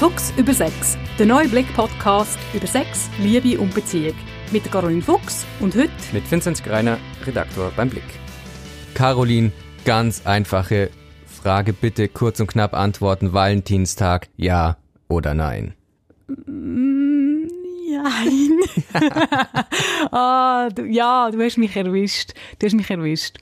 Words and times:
Fuchs 0.00 0.32
über 0.38 0.54
Sex, 0.54 0.96
der 1.18 1.26
neue 1.26 1.46
Blick-Podcast 1.46 2.38
über 2.54 2.66
Sex, 2.66 3.10
Liebe 3.18 3.60
und 3.60 3.74
Beziehung. 3.74 4.14
Mit 4.50 4.64
Caroline 4.72 5.02
Fuchs 5.02 5.44
und 5.60 5.76
heute 5.76 5.90
mit 6.14 6.28
Vincent 6.30 6.64
Greiner, 6.64 6.96
Redaktor 7.26 7.70
beim 7.76 7.90
Blick. 7.90 8.02
Caroline, 8.94 9.52
ganz 9.84 10.24
einfache 10.24 10.88
Frage, 11.26 11.74
bitte 11.74 12.08
kurz 12.08 12.40
und 12.40 12.46
knapp 12.46 12.72
antworten. 12.72 13.34
Valentinstag, 13.34 14.28
ja 14.38 14.78
oder 15.10 15.34
nein? 15.34 15.74
Mm, 16.46 16.99
nein. 17.90 18.60
ah, 20.12 20.68
du, 20.70 20.84
ja, 20.84 21.30
du 21.30 21.42
hast 21.42 21.58
mich 21.58 21.76
erwischt. 21.76 22.32
Du 22.58 22.66
hast 22.66 22.74
mich 22.74 22.90
erwischt. 22.90 23.38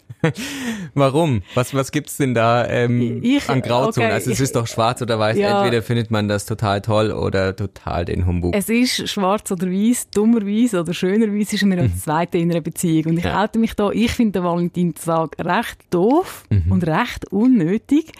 Warum? 0.95 1.43
Was, 1.55 1.75
was 1.75 1.93
gibt's 1.93 2.17
denn 2.17 2.35
da 2.35 2.67
ähm, 2.67 3.21
ich, 3.23 3.49
an 3.49 3.63
Grauzonen? 3.63 4.09
Okay, 4.09 4.14
also 4.14 4.31
es 4.31 4.41
ist 4.41 4.57
doch 4.57 4.67
schwarz 4.67 5.00
oder 5.00 5.19
weiß. 5.19 5.36
Ja, 5.36 5.63
Entweder 5.63 5.82
findet 5.82 6.11
man 6.11 6.29
das 6.29 6.45
total 6.45 6.81
toll 6.81 7.13
oder 7.13 7.55
total 7.55 8.05
den 8.05 8.27
Humbug. 8.27 8.55
Es 8.55 8.69
ist 8.69 9.08
schwarz 9.08 9.50
oder 9.53 9.69
weiß, 9.69 10.11
dummerweise 10.11 10.80
oder 10.80 10.93
schönerweise 10.93 11.57
ist 11.57 11.64
mir 11.64 11.79
als 11.79 11.93
mhm. 11.93 11.99
zweite 11.99 12.39
in 12.39 12.50
einer 12.50 12.61
Beziehung. 12.61 13.13
Und 13.13 13.19
ich 13.19 13.25
ja. 13.25 13.35
halte 13.35 13.58
mich 13.58 13.75
da, 13.75 13.91
ich 13.91 14.11
finde 14.11 14.41
den 14.41 14.44
Valentinstag 14.44 15.36
recht 15.39 15.79
doof 15.91 16.44
mhm. 16.50 16.72
und 16.72 16.86
recht 16.86 17.30
unnötig. 17.33 18.13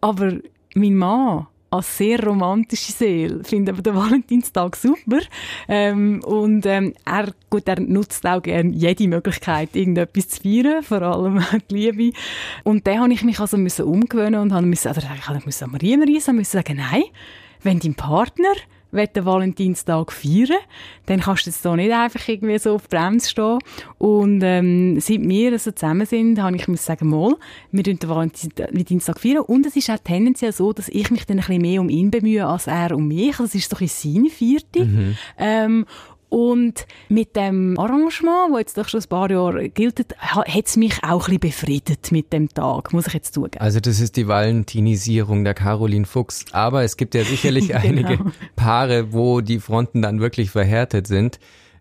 Aber 0.00 0.32
mein 0.74 0.94
Mann 0.94 1.46
als 1.70 1.98
sehr 1.98 2.24
romantische 2.24 2.92
Seele. 2.92 3.44
Finde 3.44 3.72
aber 3.72 3.82
den 3.82 3.94
Valentinstag 3.94 4.76
super. 4.76 5.20
Ähm, 5.68 6.22
und 6.24 6.64
ähm, 6.66 6.94
er, 7.04 7.32
gut, 7.50 7.68
er 7.68 7.80
nutzt 7.80 8.26
auch 8.26 8.42
gerne 8.42 8.70
jede 8.70 9.08
Möglichkeit, 9.08 9.74
irgendetwas 9.74 10.28
zu 10.28 10.42
feiern, 10.42 10.82
vor 10.82 11.02
allem 11.02 11.42
die 11.70 11.74
Liebe. 11.74 12.18
Und 12.64 12.86
da 12.86 12.98
habe 12.98 13.12
ich 13.12 13.22
mich 13.22 13.40
also 13.40 13.56
müssen 13.56 13.84
umgewöhnen 13.84 14.40
und 14.40 14.52
habe 14.52 14.66
müssen, 14.66 14.90
oder 14.90 15.02
ich 15.38 15.44
musste 15.44 15.64
an 15.64 15.72
Maria 15.72 15.98
reisen, 15.98 16.36
müssen 16.36 16.52
sagen, 16.52 16.76
nein, 16.76 17.04
wenn 17.62 17.80
dein 17.80 17.94
Partner 17.94 18.54
den 18.92 19.24
Valentinstag 19.24 20.12
feiern, 20.12 20.58
dann 21.06 21.20
kannst 21.20 21.46
du 21.46 21.50
jetzt 21.50 21.64
da 21.64 21.76
nicht 21.76 21.92
einfach 21.92 22.26
irgendwie 22.26 22.58
so 22.58 22.74
auf 22.74 22.86
die 22.86 22.96
Bremse 22.96 23.28
stehen. 23.28 23.58
Und 23.98 24.42
ähm, 24.42 25.00
seit 25.00 25.20
wir 25.20 25.52
also 25.52 25.70
zusammen 25.72 26.06
sind, 26.06 26.40
habe 26.40 26.56
ich 26.56 26.68
muss 26.68 26.84
sagen, 26.84 27.08
mal, 27.08 27.36
wir 27.70 27.82
den 27.82 27.98
Valentinstag 28.02 29.20
feiern. 29.20 29.38
Und 29.38 29.66
es 29.66 29.76
ist 29.76 29.90
auch 29.90 29.98
tendenziell 29.98 30.52
so, 30.52 30.72
dass 30.72 30.88
ich 30.88 31.10
mich 31.10 31.26
dann 31.26 31.38
ein 31.38 31.44
bisschen 31.44 31.62
mehr 31.62 31.80
um 31.80 31.88
ihn 31.88 32.10
bemühe, 32.10 32.46
als 32.46 32.66
er 32.66 32.96
um 32.96 33.08
mich. 33.08 33.36
Das 33.36 33.54
ist 33.54 33.72
doch 33.72 33.80
in 33.80 33.88
seine 33.88 34.30
Vierte. 34.30 34.84
Mhm. 34.84 35.16
Ähm, 35.38 35.86
und 36.28 36.86
mit 37.08 37.36
dem 37.36 37.78
Arrangement, 37.78 38.52
das 38.52 38.58
jetzt 38.58 38.78
doch 38.78 38.88
schon 38.88 39.00
ein 39.00 39.08
paar 39.08 39.30
Jahre 39.30 39.68
gilt, 39.68 40.14
hat 40.18 40.66
es 40.66 40.76
mich 40.76 41.02
auch 41.02 41.28
ein 41.28 41.38
bisschen 41.38 41.40
befriedet 41.40 42.12
mit 42.12 42.32
dem 42.32 42.48
Tag, 42.48 42.92
muss 42.92 43.06
ich 43.06 43.14
jetzt 43.14 43.34
zugeben. 43.34 43.58
Also 43.60 43.80
das 43.80 44.00
ist 44.00 44.16
die 44.16 44.28
Valentinisierung 44.28 45.44
der 45.44 45.54
Caroline 45.54 46.04
Fuchs. 46.04 46.44
Aber 46.52 46.82
es 46.82 46.96
gibt 46.96 47.14
ja 47.14 47.24
sicherlich 47.24 47.68
genau. 47.68 47.80
einige 47.80 48.18
Paare, 48.56 49.12
wo 49.12 49.40
die 49.40 49.58
Fronten 49.58 50.02
dann 50.02 50.20
wirklich 50.20 50.50
verhärtet 50.50 51.06
sind. 51.06 51.38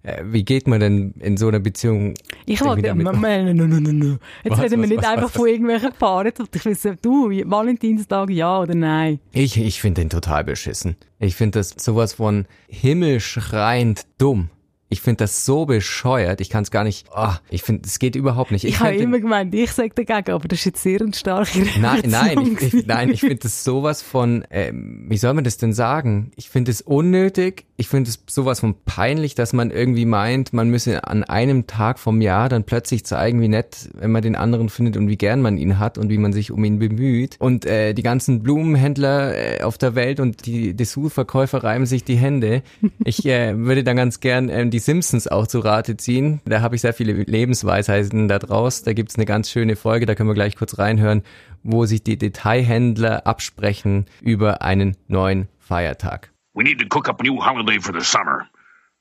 Äh, 0.08 0.24
wie 0.32 0.46
geht 0.46 0.68
man 0.68 0.80
denn 0.80 1.14
in 1.20 1.36
so 1.36 1.50
einer 1.50 1.60
Beziehung? 1.60 2.14
Ich 2.46 2.64
wollte, 2.64 2.96
no, 2.96 3.12
no, 3.12 3.66
no, 3.68 3.92
no. 3.92 4.18
Jetzt 4.44 4.52
was, 4.52 4.60
reden 4.60 4.78
wir 4.78 4.84
was, 4.84 4.90
nicht 4.90 5.04
was, 5.04 5.08
einfach 5.10 5.30
von 5.30 5.48
irgendwelchen 5.48 5.92
Paaren. 5.92 6.32
Ich 6.54 6.66
will 6.66 6.98
du, 7.02 7.30
Valentinstag 7.30 8.30
ja 8.30 8.62
oder 8.62 8.74
nein? 8.74 9.20
Ich, 9.34 9.58
ich 9.58 9.82
finde 9.82 10.02
den 10.02 10.10
total 10.10 10.46
beschissen. 10.46 10.96
Ich 11.20 11.36
finde 11.36 11.60
das 11.60 11.76
sowas 11.78 12.14
von 12.14 12.46
himmelschreiend 12.70 14.06
dumm. 14.18 14.50
Ich 14.90 15.02
finde 15.02 15.18
das 15.18 15.46
so 15.46 15.66
bescheuert. 15.66 16.40
Ich 16.40 16.50
kann 16.50 16.64
es 16.64 16.72
gar 16.72 16.84
nicht. 16.84 17.08
Oh, 17.16 17.34
ich 17.50 17.64
finde, 17.64 17.84
es 17.86 18.00
geht 18.00 18.16
überhaupt 18.16 18.52
nicht. 18.52 18.64
Ich, 18.64 18.76
ich 18.76 18.80
habe 18.80 18.96
immer 18.96 19.20
gemeint, 19.20 19.54
ich 19.54 19.72
sage 19.72 19.92
dagegen, 19.94 20.32
aber 20.32 20.48
das 20.48 20.60
ist 20.60 20.66
jetzt 20.66 20.84
sehr 20.84 21.02
eine 21.02 21.14
starke 21.14 21.56
Reaktion. 21.60 21.82
Nein, 21.82 22.02
nein, 22.08 22.58
ich, 22.60 22.74
ich, 22.74 22.86
nein, 22.88 23.10
ich 23.10 23.20
finde 23.22 23.38
das 23.38 23.64
sowas 23.64 24.02
von. 24.02 24.46
Ähm, 24.50 25.06
wie 25.10 25.18
soll 25.18 25.34
man 25.34 25.44
das 25.44 25.58
denn 25.58 25.74
sagen? 25.74 26.32
Ich 26.36 26.50
finde 26.50 26.72
es 26.72 26.82
unnötig. 26.82 27.66
Ich 27.76 27.90
finde 27.90 28.10
es 28.10 28.20
sowas 28.28 28.62
von 28.62 28.76
peinlich, 28.86 29.36
dass 29.36 29.54
man 29.54 29.72
irgendwie 29.72 30.06
meint, 30.06 30.52
man 30.54 30.70
müsse 30.70 31.04
an 31.06 31.24
einem 31.24 31.68
Tag 31.68 32.00
vom 32.00 32.22
Jahr 32.22 32.50
dann 32.50 32.64
plötzlich 32.64 33.06
zeigen, 33.06 33.40
wie 33.42 33.50
nett, 33.50 33.90
wenn 33.94 34.12
man 34.12 34.24
den 34.24 34.36
anderen 34.36 34.70
findet 34.70 34.98
und 34.98 35.08
wie 35.10 35.18
gern 35.18 35.42
man 35.42 35.58
ihn 35.58 35.78
hat 35.78 35.98
und 35.98 36.10
wie 36.10 36.18
man 36.18 36.34
sich 36.34 36.52
um 36.52 36.64
ihn 36.64 36.80
bemüht. 36.80 37.36
Und 37.40 37.66
äh, 37.66 37.94
die 37.94 38.04
ganzen 38.04 38.42
Blumenhändler 38.42 39.60
äh, 39.60 39.64
auf 39.64 39.78
der 39.78 39.96
Welt 39.96 40.20
und 40.20 40.46
die 40.46 40.74
Dessous-Verkäufer 40.74 41.64
reiben 41.64 41.86
sich 41.86 42.04
die 42.04 42.16
Hände. 42.16 42.64
Ich 43.04 43.26
äh, 43.26 43.58
würde 43.58 43.84
dann 43.84 43.98
ganz 43.98 44.20
gern 44.20 44.50
ähm, 44.50 44.72
die 44.72 44.77
die 44.78 44.84
Simpsons 44.84 45.28
auch 45.28 45.48
zu 45.48 45.60
Rate 45.60 45.98
ziehen. 45.98 46.40
Da 46.46 46.62
habe 46.62 46.76
ich 46.76 46.82
sehr 46.82 46.94
viele 46.94 47.14
Lebensweisheiten 47.14 48.28
da 48.28 48.38
draus. 48.38 48.84
Da 48.84 48.94
gibt's 48.94 49.16
eine 49.16 49.26
ganz 49.26 49.50
schöne 49.50 49.76
Folge, 49.76 50.06
da 50.06 50.14
können 50.14 50.30
wir 50.30 50.36
gleich 50.36 50.56
kurz 50.56 50.78
reinhören, 50.78 51.24
wo 51.64 51.88
sich 51.88 52.04
die 52.04 52.16
Detailhändler 52.16 53.26
absprechen 53.26 54.06
über 54.22 54.62
einen 54.62 54.96
neuen 55.08 55.48
Feiertag. 55.58 56.32
We 56.54 56.64
need 56.64 56.78
to 56.80 56.86
cook 56.88 57.10
up 57.10 57.20
a 57.20 57.24
new 57.24 57.44
holiday 57.44 57.80
for 57.80 57.92
the 57.92 58.06
summer. 58.06 58.48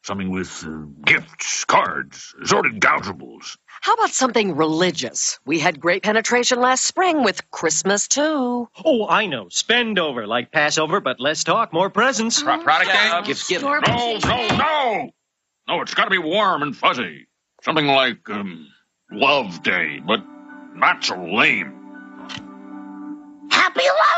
Something 0.02 0.32
with 0.32 0.64
uh, 0.64 0.86
gifts, 1.04 1.66
cards, 1.66 2.34
assorted 2.42 2.80
gougeables. 2.80 3.58
How 3.82 3.92
about 3.94 4.14
something 4.14 4.56
religious? 4.56 5.38
We 5.44 5.58
had 5.58 5.78
great 5.78 6.02
penetration 6.02 6.58
last 6.58 6.86
spring 6.86 7.22
with 7.22 7.50
Christmas 7.50 8.08
too. 8.08 8.68
Oh, 8.82 9.06
I 9.08 9.26
know. 9.26 9.48
Spend 9.50 9.98
over 9.98 10.26
like 10.26 10.52
Passover, 10.52 11.00
but 11.02 11.16
let's 11.20 11.44
talk 11.44 11.74
more 11.74 11.90
presents. 11.90 12.42
Pro 12.42 12.58
product 12.62 12.88
yeah? 12.88 13.20
Gifts 13.22 13.48
given. 13.48 13.68
No, 13.86 14.18
no, 14.24 14.48
no! 14.56 15.10
No, 15.68 15.80
it's 15.82 15.94
got 15.94 16.04
to 16.04 16.10
be 16.10 16.18
warm 16.18 16.62
and 16.62 16.76
fuzzy. 16.76 17.26
Something 17.62 17.86
like 17.86 18.28
um, 18.30 18.68
Love 19.10 19.62
Day, 19.62 20.00
but 20.06 20.20
not 20.74 21.04
so 21.04 21.16
lame. 21.24 21.90
Happy 23.50 23.80
Love 23.82 24.15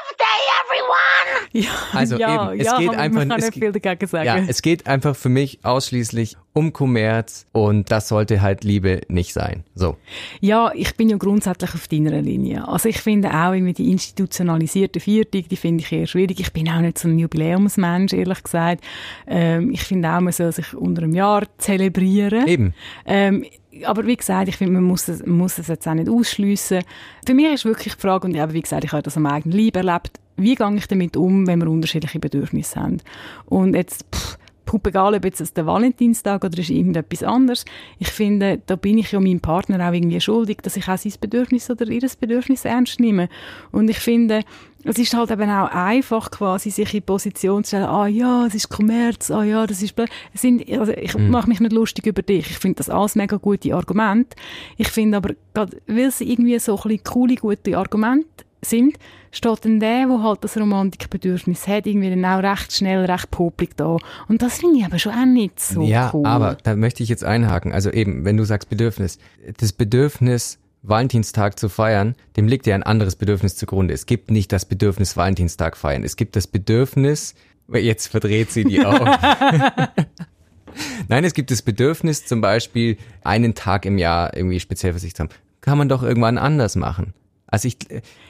everyone! 0.68 1.48
Ja, 1.52 1.70
also 1.92 2.16
ja, 2.16 2.52
eben, 2.52 2.60
es 2.60 2.66
ja, 2.66 2.78
geht 2.78 2.90
einfach 2.90 3.22
es, 3.38 4.10
sagen. 4.10 4.26
Ja, 4.26 4.36
es 4.46 4.62
geht 4.62 4.86
einfach 4.86 5.16
für 5.16 5.28
mich 5.28 5.60
ausschließlich 5.62 6.36
um 6.52 6.72
Kommerz 6.72 7.46
und 7.52 7.90
das 7.90 8.08
sollte 8.08 8.40
halt 8.42 8.64
Liebe 8.64 9.02
nicht 9.08 9.32
sein. 9.32 9.64
So. 9.74 9.96
Ja, 10.40 10.72
ich 10.74 10.96
bin 10.96 11.08
ja 11.08 11.16
grundsätzlich 11.16 11.72
auf 11.74 11.88
deiner 11.88 12.20
Linie. 12.20 12.66
Also 12.66 12.88
ich 12.88 13.00
finde 13.00 13.30
auch 13.30 13.52
irgendwie 13.52 13.74
die 13.74 13.90
institutionalisierte 13.90 15.00
Viertung, 15.00 15.44
die 15.48 15.56
finde 15.56 15.84
ich 15.84 15.92
eher 15.92 16.06
schwierig. 16.06 16.40
Ich 16.40 16.52
bin 16.52 16.68
auch 16.68 16.80
nicht 16.80 16.98
so 16.98 17.08
ein 17.08 17.18
Jubiläumsmensch, 17.18 18.12
ehrlich 18.12 18.42
gesagt. 18.42 18.84
Ähm, 19.26 19.70
ich 19.72 19.82
finde 19.82 20.10
auch, 20.10 20.20
man 20.20 20.32
soll 20.32 20.52
sich 20.52 20.74
unter 20.74 21.02
einem 21.02 21.14
Jahr 21.14 21.44
zelebrieren. 21.58 22.46
Eben. 22.46 22.74
Ähm, 23.06 23.44
aber 23.84 24.06
wie 24.06 24.16
gesagt, 24.16 24.48
ich 24.48 24.56
finde, 24.56 24.74
man 24.74 24.84
muss 24.84 25.08
es, 25.08 25.24
muss 25.24 25.58
es 25.58 25.68
jetzt 25.68 25.86
auch 25.86 25.94
nicht 25.94 26.08
ausschliessen. 26.08 26.82
Für 27.26 27.34
mich 27.34 27.52
ist 27.52 27.64
wirklich 27.64 27.94
die 27.94 28.00
Frage, 28.00 28.26
und 28.26 28.34
ja, 28.34 28.52
wie 28.52 28.62
gesagt, 28.62 28.84
ich 28.84 28.92
habe 28.92 29.02
das 29.02 29.16
am 29.16 29.26
eigenen 29.26 29.58
Leib 29.58 29.76
erlebt, 29.76 30.20
wie 30.36 30.54
gehe 30.54 30.74
ich 30.76 30.86
damit 30.86 31.16
um, 31.16 31.46
wenn 31.46 31.60
wir 31.60 31.68
unterschiedliche 31.68 32.20
Bedürfnisse 32.20 32.80
haben? 32.80 32.98
Und 33.46 33.74
jetzt, 33.74 34.06
pff, 34.14 34.38
egal 34.86 35.14
ob 35.14 35.24
jetzt 35.24 35.56
der 35.56 35.66
Valentinstag 35.66 36.44
oder 36.44 36.58
ist 36.58 36.70
irgendetwas 36.70 37.22
anderes. 37.22 37.64
Ich 37.98 38.08
finde, 38.08 38.60
da 38.66 38.76
bin 38.76 38.98
ich 38.98 39.12
ja 39.12 39.20
meinem 39.20 39.40
Partner 39.40 39.88
auch 39.88 39.92
irgendwie 39.92 40.20
schuldig, 40.20 40.58
dass 40.62 40.76
ich 40.76 40.88
auch 40.88 40.98
sein 40.98 41.12
Bedürfnis 41.20 41.70
oder 41.70 41.86
ihr 41.88 42.06
Bedürfnis 42.20 42.64
ernst 42.64 43.00
nehme. 43.00 43.28
Und 43.72 43.88
ich 43.88 43.98
finde, 43.98 44.42
es 44.84 44.98
ist 44.98 45.14
halt 45.14 45.30
eben 45.30 45.50
auch 45.50 45.70
einfach 45.70 46.30
quasi, 46.30 46.70
sich 46.70 46.94
in 46.94 47.02
Position 47.02 47.64
zu 47.64 47.68
stellen, 47.68 47.84
ah 47.84 48.06
ja, 48.06 48.46
es 48.46 48.54
ist 48.54 48.68
Kommerz, 48.68 49.30
ah 49.30 49.42
ja, 49.42 49.66
das 49.66 49.82
ist, 49.82 49.94
es 50.32 50.40
sind, 50.40 50.68
also 50.70 50.92
ich 50.92 51.16
mhm. 51.16 51.30
mache 51.30 51.48
mich 51.48 51.60
nicht 51.60 51.72
lustig 51.72 52.06
über 52.06 52.22
dich. 52.22 52.50
Ich 52.50 52.58
finde 52.58 52.76
das 52.76 52.90
alles 52.90 53.16
mega 53.16 53.36
gute 53.36 53.74
Argumente. 53.74 54.36
Ich 54.76 54.88
finde 54.88 55.16
aber, 55.16 55.34
weil 55.54 56.06
es 56.06 56.20
irgendwie 56.20 56.58
so 56.58 56.76
ein 56.76 56.82
bisschen 56.82 57.04
coole, 57.04 57.34
gute 57.34 57.76
Argumente 57.76 58.44
sind, 58.62 58.98
steht 59.30 59.64
dann 59.64 59.80
der, 59.80 60.06
der 60.06 60.22
halt 60.22 60.44
das 60.44 60.56
Romantikbedürfnis 60.56 61.66
hat, 61.68 61.86
irgendwie 61.86 62.10
dann 62.10 62.24
auch 62.24 62.42
recht 62.42 62.72
schnell, 62.72 63.04
recht 63.04 63.30
popelig 63.30 63.76
da. 63.76 63.96
Und 64.28 64.42
das 64.42 64.58
finde 64.58 64.78
ich 64.78 64.84
aber 64.84 64.98
schon 64.98 65.12
auch 65.12 65.26
nicht 65.26 65.60
so 65.60 65.82
ja, 65.82 66.10
cool. 66.12 66.24
Ja, 66.24 66.30
aber 66.30 66.56
da 66.62 66.76
möchte 66.76 67.02
ich 67.02 67.08
jetzt 67.08 67.24
einhaken. 67.24 67.72
Also 67.72 67.90
eben, 67.90 68.24
wenn 68.24 68.36
du 68.36 68.44
sagst 68.44 68.68
Bedürfnis, 68.68 69.18
das 69.58 69.72
Bedürfnis, 69.72 70.58
Valentinstag 70.82 71.58
zu 71.58 71.68
feiern, 71.68 72.14
dem 72.36 72.46
liegt 72.46 72.66
ja 72.66 72.74
ein 72.74 72.82
anderes 72.82 73.16
Bedürfnis 73.16 73.56
zugrunde. 73.56 73.94
Es 73.94 74.06
gibt 74.06 74.30
nicht 74.30 74.52
das 74.52 74.64
Bedürfnis 74.64 75.16
Valentinstag 75.16 75.76
feiern. 75.76 76.04
Es 76.04 76.16
gibt 76.16 76.36
das 76.36 76.46
Bedürfnis, 76.46 77.34
jetzt 77.72 78.06
verdreht 78.06 78.50
sie 78.50 78.64
die 78.64 78.80
Augen. 78.86 79.10
Nein, 81.08 81.24
es 81.24 81.34
gibt 81.34 81.50
das 81.50 81.62
Bedürfnis, 81.62 82.26
zum 82.26 82.40
Beispiel 82.40 82.96
einen 83.24 83.54
Tag 83.54 83.84
im 83.84 83.98
Jahr 83.98 84.36
irgendwie 84.36 84.60
speziell 84.60 84.92
für 84.92 84.98
sich 84.98 85.14
zu 85.14 85.24
haben. 85.24 85.30
Kann 85.60 85.78
man 85.78 85.88
doch 85.88 86.02
irgendwann 86.02 86.38
anders 86.38 86.76
machen. 86.76 87.14
Also 87.50 87.68
ich, 87.68 87.78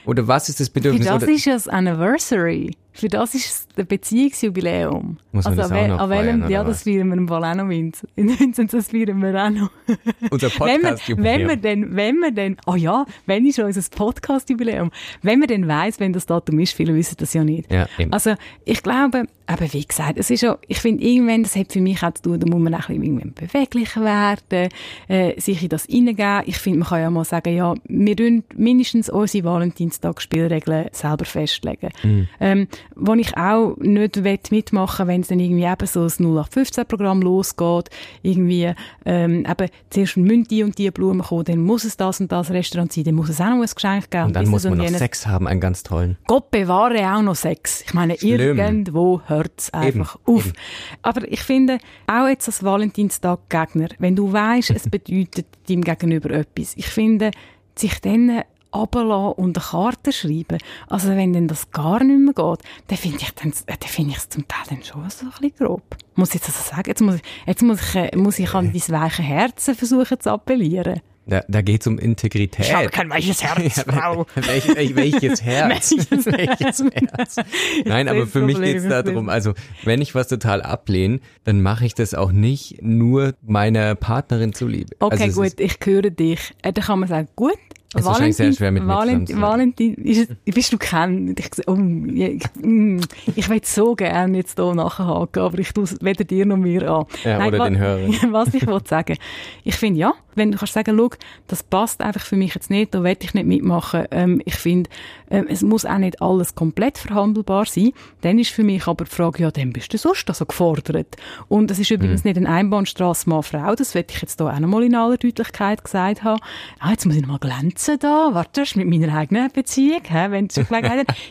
oder 0.06 0.26
was 0.28 0.48
ist 0.48 0.60
das 0.60 0.70
Bedürfnis? 0.70 1.06
Für 1.06 1.18
das 1.18 1.28
ist 1.28 1.46
das 1.46 1.68
Anniversary. 1.68 2.76
Für 2.98 3.08
das 3.08 3.32
ist 3.36 3.68
das 3.76 3.86
Beziehungsjubiläum. 3.86 5.18
Muss 5.30 5.44
man 5.44 5.56
also 5.56 5.72
das 5.72 5.72
auch 5.72 5.86
noch 5.86 6.00
an 6.00 6.10
welchem, 6.10 6.40
feiern, 6.40 6.50
Ja, 6.50 6.64
das 6.64 6.82
feiern 6.82 7.08
wir 7.10 7.16
im 7.16 7.26
noch, 7.26 7.68
Vincent. 7.68 8.10
In 8.16 8.36
Vincent, 8.36 8.72
das 8.72 8.88
feiern 8.88 9.22
wir 9.22 9.34
auch 9.40 9.50
noch. 9.50 9.70
Unser 10.30 10.50
Podcast-Jubiläum. 10.50 11.24
Wenn, 11.24 11.40
wenn 11.40 11.48
wir 11.48 11.56
denn, 11.56 11.96
wenn 11.96 12.16
wir 12.16 12.32
denn, 12.32 12.56
oh 12.66 12.74
ja, 12.74 13.06
wenn 13.26 13.46
ist 13.46 13.54
schon 13.54 13.66
unser 13.66 13.82
Podcast-Jubiläum. 13.88 14.90
Wenn 15.22 15.38
man 15.38 15.46
denn 15.46 15.68
weiss, 15.68 16.00
wenn 16.00 16.12
das 16.12 16.26
Datum 16.26 16.58
ist, 16.58 16.72
viele 16.72 16.92
wissen 16.92 17.14
das 17.18 17.32
ja 17.34 17.44
nicht. 17.44 17.70
Ja, 17.70 17.88
eben. 17.98 18.12
Also, 18.12 18.34
ich 18.64 18.82
glaube, 18.82 19.26
aber 19.48 19.72
wie 19.72 19.86
gesagt, 19.86 20.18
es 20.18 20.28
ist 20.28 20.42
ja, 20.42 20.58
ich 20.68 20.78
finde 20.78 21.02
irgendwann, 21.02 21.42
das 21.42 21.56
hat 21.56 21.72
für 21.72 21.80
mich 21.80 22.02
auch 22.02 22.12
zu 22.12 22.22
tun, 22.22 22.40
da 22.40 22.46
muss 22.46 22.60
man 22.60 22.74
auch 22.74 22.90
ein 22.90 23.00
bisschen 23.00 23.32
beweglich 23.32 23.96
werden, 23.96 24.68
äh, 25.08 25.40
sich 25.40 25.62
in 25.62 25.70
das 25.70 25.86
hineingeben. 25.86 26.42
Ich 26.44 26.58
finde, 26.58 26.80
man 26.80 26.88
kann 26.88 27.00
ja 27.00 27.10
mal 27.10 27.24
sagen, 27.24 27.56
ja, 27.56 27.74
wir 27.88 28.16
tun 28.16 28.44
mindestens 28.54 29.08
unsere 29.08 29.44
Valentinstag-Spielregeln 29.44 30.88
selber 30.92 31.24
festlegen. 31.24 31.90
Mhm. 32.02 32.28
Ähm, 32.40 32.68
wo 32.94 33.14
ich 33.14 33.36
auch 33.36 33.76
nicht 33.78 34.50
mitmachen 34.50 35.06
wenn 35.06 35.20
es 35.20 35.28
dann 35.28 35.40
irgendwie 35.40 35.64
eben 35.64 35.86
so 35.86 36.02
ein 36.02 36.08
0815-Programm 36.08 37.22
losgeht, 37.22 37.90
irgendwie 38.22 38.72
ähm, 39.04 39.46
eben 39.48 39.70
zuerst 39.90 40.16
müssen 40.16 40.44
die 40.44 40.62
und 40.62 40.78
die 40.78 40.90
Blumen 40.90 41.22
kommen, 41.22 41.44
dann 41.44 41.60
muss 41.60 41.84
es 41.84 41.96
das 41.96 42.20
und 42.20 42.30
das 42.32 42.50
Restaurant 42.50 42.92
sein, 42.92 43.04
dann 43.04 43.14
muss 43.14 43.28
es 43.28 43.40
auch 43.40 43.46
noch 43.46 43.62
ein 43.62 43.68
Geschenk 43.72 44.10
geben. 44.10 44.24
Und 44.24 44.36
dann 44.36 44.48
muss 44.48 44.64
man 44.64 44.78
noch 44.78 44.88
Sex 44.88 45.26
haben, 45.26 45.46
einen 45.46 45.60
ganz 45.60 45.82
tollen. 45.82 46.16
Gott 46.26 46.50
bewahre 46.50 47.14
auch 47.14 47.22
noch 47.22 47.36
Sex. 47.36 47.82
Ich 47.86 47.94
meine, 47.94 48.16
Schlimm. 48.16 48.58
irgendwo 48.58 49.20
hört 49.26 49.52
es 49.56 49.72
einfach 49.72 50.16
eben, 50.16 50.36
auf. 50.36 50.46
Eben. 50.46 50.56
Aber 51.02 51.30
ich 51.30 51.40
finde, 51.40 51.78
auch 52.06 52.28
jetzt 52.28 52.48
als 52.48 52.62
Valentinstag-Gegner, 52.62 53.88
wenn 53.98 54.16
du 54.16 54.32
weißt, 54.32 54.70
es 54.70 54.82
bedeutet 54.90 55.46
deinem 55.68 55.82
Gegenüber 55.82 56.30
etwas, 56.30 56.74
ich 56.76 56.86
finde, 56.86 57.30
sich 57.74 58.00
dann 58.00 58.42
runterlassen 58.74 59.32
und 59.34 59.56
eine 59.56 59.64
Karte 59.64 60.12
schreiben. 60.12 60.58
Also 60.88 61.08
wenn 61.08 61.32
dann 61.32 61.48
das 61.48 61.70
gar 61.70 62.02
nicht 62.02 62.18
mehr 62.18 62.34
geht, 62.34 62.64
dann 62.88 62.98
finde 62.98 63.18
ich 63.20 63.30
dann, 63.34 63.52
dann 63.66 63.78
finde 63.88 64.10
ich 64.12 64.18
es 64.18 64.28
zum 64.28 64.46
Teil 64.46 64.64
dann 64.68 64.82
schon 64.82 65.08
so 65.10 65.26
ein 65.26 65.30
bisschen 65.30 65.54
grob. 65.56 65.96
Muss 66.14 66.30
ich 66.30 66.34
jetzt 66.34 66.48
also 66.48 66.70
sagen, 66.70 66.88
jetzt 66.88 67.00
muss 67.00 67.16
ich, 67.16 67.22
jetzt 67.46 67.62
muss 67.62 67.80
ich, 67.80 67.94
äh, 67.94 68.16
muss 68.16 68.38
ich 68.38 68.52
an 68.54 68.72
dein 68.72 69.00
weiche 69.00 69.22
Herzen 69.22 69.74
versuchen 69.74 70.20
zu 70.20 70.30
appellieren. 70.30 71.00
Da, 71.28 71.44
da 71.46 71.60
geht 71.60 71.82
es 71.82 71.86
um 71.86 71.98
Integrität. 71.98 72.64
Ich 72.64 72.74
habe 72.74 72.88
kein 72.88 73.10
weiches 73.10 73.44
Herz, 73.44 73.80
Frau. 73.86 74.24
Welch, 74.34 74.96
welches 74.96 75.42
Herz? 75.42 75.90
welches 76.10 76.82
Herz? 76.82 77.36
Nein, 77.84 78.08
aber 78.08 78.26
für 78.26 78.40
mich 78.40 78.58
geht 78.58 78.78
es 78.78 78.88
darum, 78.88 79.28
also 79.28 79.52
wenn 79.84 80.00
ich 80.00 80.14
was 80.14 80.28
total 80.28 80.62
ablehne, 80.62 81.20
dann 81.44 81.60
mache 81.60 81.84
ich 81.84 81.94
das 81.94 82.14
auch 82.14 82.32
nicht 82.32 82.82
nur 82.82 83.34
meiner 83.42 83.94
Partnerin 83.94 84.54
zuliebe. 84.54 84.96
Okay, 85.00 85.24
also 85.24 85.42
gut, 85.42 85.60
ich 85.60 85.76
höre 85.84 86.08
dich. 86.10 86.54
Äh, 86.62 86.72
dann 86.72 86.84
kann 86.84 87.00
man 87.00 87.08
sagen, 87.10 87.28
gut, 87.36 87.58
es 87.94 88.00
ist 88.00 88.06
wahrscheinlich 88.06 88.36
sehr 88.36 88.52
schwer 88.52 88.70
mit 88.70 88.86
Valentin, 88.86 89.40
Valentin, 89.40 89.94
ist 89.94 90.28
bist 90.44 90.72
du 90.74 90.76
kennt? 90.76 91.40
Ich, 91.40 91.48
oh, 91.66 91.74
ich, 91.74 92.44
mm, 92.60 93.00
ich 93.34 93.48
will 93.48 93.60
so 93.64 93.94
gerne 93.94 94.36
jetzt 94.36 94.58
hier 94.58 94.74
nachhaken, 94.74 95.42
aber 95.42 95.58
ich 95.58 95.72
tue 95.72 95.84
es 95.84 95.96
weder 96.02 96.24
dir 96.24 96.44
noch 96.44 96.58
mir 96.58 96.82
an. 96.82 97.06
Ja, 97.24 97.38
Nein, 97.38 97.48
oder 97.54 97.64
den 97.64 97.78
Hörern. 97.78 98.14
Was 98.32 98.52
ich 98.52 98.66
wollte 98.66 98.90
sagen. 98.90 99.16
Ich 99.64 99.76
finde, 99.76 100.00
ja, 100.00 100.12
wenn 100.34 100.52
du 100.52 100.58
kannst 100.58 100.74
sagen, 100.74 100.98
schau, 100.98 101.10
das 101.46 101.62
passt 101.62 102.02
einfach 102.02 102.20
für 102.20 102.36
mich 102.36 102.54
jetzt 102.54 102.68
nicht, 102.68 102.94
da 102.94 103.02
will 103.02 103.16
ich 103.18 103.32
nicht 103.32 103.46
mitmachen. 103.46 104.04
Ähm, 104.10 104.42
ich 104.44 104.56
finde, 104.56 104.90
ähm, 105.30 105.46
es 105.48 105.62
muss 105.62 105.86
auch 105.86 105.96
nicht 105.96 106.20
alles 106.20 106.54
komplett 106.54 106.98
verhandelbar 106.98 107.64
sein. 107.64 107.92
Dann 108.20 108.38
ist 108.38 108.50
für 108.50 108.64
mich 108.64 108.86
aber 108.86 109.06
die 109.06 109.10
Frage, 109.10 109.42
ja, 109.42 109.50
dann 109.50 109.72
bist 109.72 109.94
du 109.94 109.98
sonst 109.98 110.28
also 110.28 110.44
gefordert. 110.44 111.16
Und 111.48 111.70
es 111.70 111.78
ist 111.78 111.90
übrigens 111.90 112.22
mhm. 112.22 112.28
nicht 112.28 112.36
eine 112.36 112.50
Einbahnstraße 112.50 113.30
Mann-Frau, 113.30 113.74
das 113.74 113.94
werde 113.94 114.12
ich 114.14 114.20
jetzt 114.20 114.38
hier 114.38 114.46
auch 114.46 114.58
noch 114.58 114.68
mal 114.68 114.82
in 114.82 114.94
aller 114.94 115.16
Deutlichkeit 115.16 115.82
gesagt 115.82 116.22
haben. 116.22 116.40
Ah, 116.80 116.90
jetzt 116.90 117.06
muss 117.06 117.16
ich 117.16 117.22
noch 117.22 117.28
mal 117.28 117.38
glänzen 117.38 117.77
Grenzen 117.78 117.98
da? 118.00 118.34
Warte, 118.34 118.64
mit 118.74 118.88
meiner 118.88 119.16
eigenen 119.16 119.52
Beziehung, 119.52 120.02
hä? 120.02 120.30
wenn 120.30 120.46
es 120.46 120.56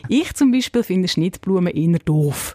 Ich 0.08 0.32
zum 0.32 0.50
Beispiel 0.50 0.82
finde 0.82 1.06
Schnittblumen 1.06 1.74
eher 1.74 1.98
doof 1.98 2.54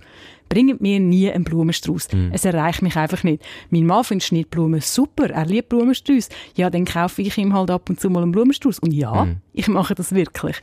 bringt 0.53 0.81
mir 0.81 0.99
nie 0.99 1.31
einen 1.31 1.43
Blumenstrauß. 1.43 2.09
Mm. 2.13 2.29
Es 2.31 2.45
erreicht 2.45 2.83
mich 2.83 2.95
einfach 2.95 3.23
nicht. 3.23 3.43
Mein 3.71 3.87
Mann 3.87 4.03
findet 4.03 4.27
Schnittblumen 4.27 4.81
super, 4.81 5.29
er 5.31 5.45
liebt 5.45 5.69
Blumenstrauß. 5.69 6.29
Ja, 6.55 6.69
dann 6.69 6.85
kaufe 6.85 7.23
ich 7.23 7.35
ihm 7.39 7.55
halt 7.55 7.71
ab 7.71 7.89
und 7.89 7.99
zu 7.99 8.11
mal 8.11 8.21
einen 8.21 8.31
Blumenstrauß. 8.31 8.79
Und 8.79 8.93
ja, 8.93 9.25
mm. 9.25 9.41
ich 9.53 9.67
mache 9.67 9.95
das 9.95 10.13
wirklich. 10.13 10.57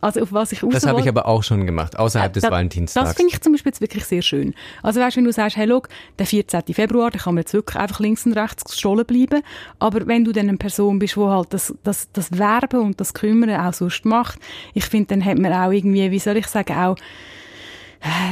Also 0.00 0.22
auf 0.22 0.32
was 0.32 0.52
ich 0.52 0.60
Das 0.60 0.86
habe 0.86 1.00
ich 1.00 1.08
aber 1.08 1.26
auch 1.26 1.42
schon 1.42 1.66
gemacht, 1.66 1.98
außerhalb 1.98 2.30
äh, 2.30 2.32
des 2.32 2.42
da, 2.42 2.50
Valentinstags. 2.50 3.08
Das 3.08 3.16
finde 3.16 3.32
ich 3.34 3.40
zum 3.42 3.52
Beispiel 3.52 3.70
jetzt 3.70 3.80
wirklich 3.82 4.04
sehr 4.06 4.22
schön. 4.22 4.54
Also 4.82 5.00
weißt, 5.00 5.18
wenn 5.18 5.24
du 5.24 5.32
sagst, 5.32 5.58
hey, 5.58 5.66
look, 5.66 5.88
der 6.18 6.26
14. 6.26 6.62
Februar, 6.72 7.10
da 7.10 7.18
kann 7.18 7.34
man 7.34 7.42
jetzt 7.42 7.52
wirklich 7.52 7.76
einfach 7.76 8.00
links 8.00 8.24
und 8.24 8.32
rechts 8.32 8.78
stollen 8.78 9.04
bleiben. 9.04 9.42
Aber 9.78 10.06
wenn 10.06 10.24
du 10.24 10.32
dann 10.32 10.48
eine 10.48 10.56
Person 10.56 10.98
bist, 10.98 11.16
die 11.16 11.20
halt 11.20 11.52
das, 11.52 11.74
das, 11.82 12.10
das 12.12 12.38
Werben 12.38 12.80
und 12.80 12.98
das 12.98 13.12
Kümmern 13.12 13.50
auch 13.50 13.74
sonst 13.74 14.06
macht, 14.06 14.38
ich 14.72 14.86
finde, 14.86 15.08
dann 15.08 15.24
hat 15.24 15.38
man 15.38 15.52
auch 15.52 15.70
irgendwie, 15.70 16.10
wie 16.10 16.18
soll 16.18 16.38
ich 16.38 16.46
sagen, 16.46 16.74
auch 16.74 16.96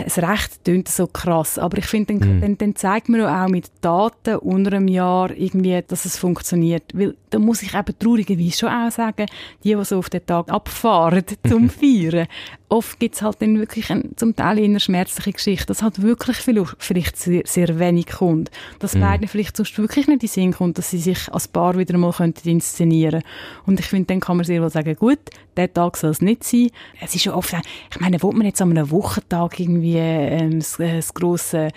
das 0.05 0.19
Recht 0.19 0.65
klingt 0.65 0.89
so 0.89 1.07
krass, 1.07 1.59
aber 1.59 1.79
ich 1.79 1.87
finde, 1.87 2.15
dann, 2.15 2.39
mm. 2.39 2.41
dann, 2.41 2.59
dann, 2.59 2.77
zeigt 2.77 3.09
man 3.09 3.23
auch 3.23 3.49
mit 3.49 3.71
Daten 3.81 4.37
unter 4.37 4.75
einem 4.75 4.89
Jahr 4.89 5.31
irgendwie, 5.31 5.81
dass 5.87 6.05
es 6.05 6.19
funktioniert. 6.19 6.85
Weil 6.93 7.15
da 7.31 7.39
muss 7.39 7.63
ich 7.63 7.75
eben 7.75 7.99
traurigerweise 7.99 8.59
schon 8.59 8.69
auch 8.69 8.91
sagen, 8.91 9.27
die, 9.65 9.75
die 9.75 9.85
so 9.85 9.99
auf 9.99 10.11
den 10.11 10.27
Tag 10.27 10.51
abfahren 10.51 11.25
zum 11.49 11.71
Feiern, 11.71 12.27
oft 12.69 13.01
gibt 13.01 13.15
es 13.15 13.23
halt 13.23 13.41
dann 13.41 13.59
wirklich 13.59 13.91
ein, 13.91 14.11
zum 14.17 14.37
Teil 14.37 14.59
eine 14.59 14.81
schmerzliche 14.81 15.33
Geschichte, 15.33 15.67
dass 15.67 15.83
halt 15.83 16.03
wirklich 16.03 16.37
vielleicht 16.37 17.17
sehr, 17.17 17.43
sehr 17.47 17.79
wenig 17.79 18.09
kommt. 18.09 18.51
Dass 18.79 18.95
mm. 18.95 19.01
beiden 19.01 19.29
vielleicht 19.29 19.57
sonst 19.57 19.79
wirklich 19.79 20.07
nicht 20.07 20.23
in 20.23 20.29
den 20.29 20.29
Sinn 20.29 20.53
kommt, 20.53 20.77
dass 20.77 20.91
sie 20.91 20.99
sich 20.99 21.33
als 21.33 21.49
Paar 21.49 21.79
wieder 21.79 21.97
mal 21.97 22.13
könnten 22.13 22.49
inszenieren 22.49 23.23
Und 23.65 23.81
ich 23.81 23.87
finde, 23.87 24.07
dann 24.07 24.21
kann 24.21 24.37
man 24.37 24.45
sehr 24.45 24.61
wohl 24.61 24.71
sagen, 24.71 24.95
gut, 24.97 25.19
der 25.57 25.73
Tag 25.73 25.97
soll 25.97 26.11
es 26.11 26.21
nicht 26.21 26.45
sein. 26.45 26.71
Es 27.01 27.15
ist 27.15 27.25
ja 27.25 27.35
oft, 27.35 27.55
ich 27.91 28.01
meine, 28.01 28.23
wo 28.23 28.33
man 28.33 28.47
jetzt 28.47 28.61
an 28.61 28.71
einem 28.71 28.91
Wochentag 28.91 29.62
irgendwie 29.62 29.97
ähm, 29.97 30.59
das, 30.59 30.79
äh, 30.79 30.97
das 30.97 31.14
grosse 31.14 31.69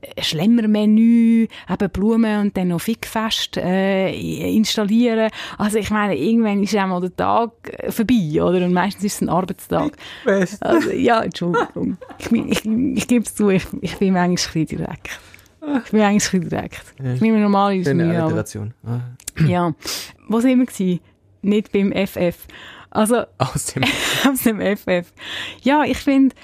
äh, 0.00 0.22
Schlemmermenü, 0.22 1.46
eben 1.70 1.90
Blumen 1.90 2.40
und 2.40 2.56
dann 2.56 2.68
noch 2.68 2.80
Fickfest 2.80 3.56
äh, 3.56 4.12
installieren. 4.54 5.30
Also 5.58 5.78
ich 5.78 5.90
meine, 5.90 6.16
irgendwann 6.16 6.62
ist 6.62 6.74
mal 6.74 7.00
der 7.00 7.14
Tag 7.16 7.52
äh, 7.64 7.90
vorbei, 7.90 8.42
oder? 8.42 8.64
Und 8.64 8.72
meistens 8.72 9.04
ist 9.04 9.14
es 9.14 9.20
ein 9.22 9.28
Arbeitstag. 9.28 9.92
Also, 10.60 10.90
ja, 10.90 11.22
Entschuldigung. 11.22 11.96
Ich, 12.18 12.32
ich, 12.32 12.64
ich 12.64 13.08
gebe 13.08 13.24
es 13.24 13.34
zu, 13.34 13.50
ich, 13.50 13.66
ich 13.80 13.96
bin 13.98 14.14
manchmal 14.14 14.28
ein 14.28 14.34
bisschen 14.34 14.78
direkt. 14.78 15.10
Ich 15.84 15.90
bin 15.90 16.00
eigentlich 16.00 16.32
ein 16.32 16.40
bisschen 16.40 16.48
direkt. 16.48 16.84
Ja. 17.02 17.14
Ich 17.14 17.20
nehme 17.20 17.38
normal 17.38 17.76
Mühe. 17.76 18.22
Alliteration. 18.22 18.74
Ah. 18.86 19.00
Ja. 19.46 19.74
Wo 20.28 20.40
sind 20.40 20.58
wir 20.58 20.66
gewesen? 20.66 21.00
Nicht 21.42 21.72
beim 21.72 21.92
FF. 21.92 22.46
Also, 22.90 23.24
aus 23.38 23.66
dem, 23.66 23.82
aus 24.28 24.42
dem 24.42 24.60
FF. 24.60 25.12
Ja, 25.62 25.84
ich 25.84 25.98
finde, 25.98 26.34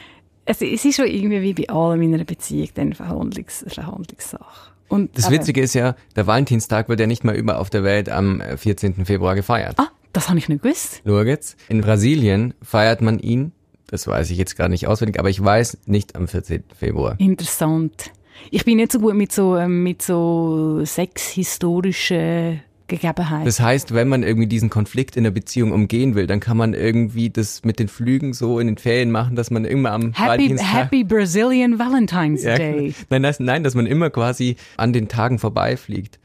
es, 0.51 0.61
es 0.63 0.85
ist 0.85 0.97
schon 0.97 1.07
irgendwie 1.07 1.43
wie 1.43 1.55
bei 1.55 1.69
allem 1.73 2.03
in 2.03 2.15
einer 2.15 2.25
Beziehung 2.25 2.69
eine 2.77 2.95
Verhandlungs 2.95 3.65
Verhandlungssache. 3.69 4.71
Und, 4.89 5.17
das 5.17 5.31
Witzige 5.31 5.61
ist 5.61 5.75
ja, 5.75 5.95
der 6.17 6.27
Valentinstag 6.27 6.89
wird 6.89 6.99
ja 6.99 7.07
nicht 7.07 7.23
mal 7.23 7.37
über 7.37 7.61
auf 7.61 7.71
der 7.71 7.85
Welt 7.85 8.09
am 8.09 8.43
14. 8.57 9.07
Februar 9.07 9.37
gefeiert. 9.37 9.77
Ah, 9.79 9.87
das 10.13 10.29
habe 10.29 10.39
ich 10.41 10.49
nicht 10.49 10.63
gewusst. 10.63 11.03
Schau 11.07 11.23
jetzt. 11.23 11.57
In 11.69 11.81
Brasilien 11.81 12.55
feiert 12.61 13.01
man 13.01 13.21
ihn, 13.21 13.53
das 13.87 14.09
weiß 14.09 14.31
ich 14.31 14.39
jetzt 14.39 14.57
gerade 14.57 14.71
nicht 14.71 14.89
auswendig, 14.89 15.21
aber 15.21 15.31
ich 15.31 15.43
weiß, 15.43 15.79
nicht 15.87 16.17
am 16.17 16.27
14. 16.27 16.65
Februar. 16.77 17.15
Interessant. 17.19 18.11
Ich 18.51 18.65
bin 18.65 18.79
nicht 18.79 18.91
so 18.91 18.99
gut 18.99 19.15
mit 19.15 19.31
so, 19.31 19.57
ähm, 19.57 19.85
mit 19.85 20.03
so 20.03 20.85
sexhistorischen 20.85 22.63
Gegebenheit. 22.91 23.47
Das 23.47 23.61
heißt, 23.61 23.95
wenn 23.95 24.09
man 24.09 24.23
irgendwie 24.23 24.47
diesen 24.47 24.69
Konflikt 24.69 25.17
in 25.17 25.25
der 25.25 25.31
Beziehung 25.31 25.73
umgehen 25.73 26.15
will, 26.15 26.27
dann 26.27 26.41
kann 26.41 26.59
man 26.59 26.75
irgendwie 26.75 27.31
das 27.31 27.65
mit 27.65 27.79
den 27.79 27.89
Flügen 27.89 28.35
so 28.35 28.59
in 28.59 28.67
den 28.67 28.77
Ferien 28.77 29.11
machen, 29.11 29.37
dass 29.37 29.51
man 29.51 29.65
immer 29.65 29.93
am 29.93 30.13
Happy, 30.13 30.55
Happy 30.59 31.05
Brazilian 31.05 31.79
Valentine's 31.79 32.43
Day. 32.43 32.89
Ja, 32.89 32.95
nein, 33.09 33.23
das, 33.23 33.41
nein, 33.41 33.65
dass 33.65 33.75
man 33.75 33.87
immer 33.87 34.11
quasi 34.11 34.57
an 34.77 34.93
den 34.93 35.09
Tagen 35.09 35.39
vorbeifliegt. 35.39 36.19